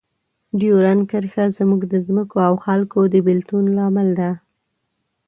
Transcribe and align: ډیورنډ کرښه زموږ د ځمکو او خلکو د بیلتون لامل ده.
ډیورنډ 0.59 1.01
کرښه 1.11 1.45
زموږ 1.57 1.81
د 1.91 1.93
ځمکو 2.07 2.37
او 2.47 2.53
خلکو 2.65 2.99
د 3.13 3.15
بیلتون 3.27 3.63
لامل 3.77 4.09
ده. 4.19 4.31